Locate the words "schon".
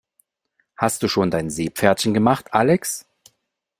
1.07-1.29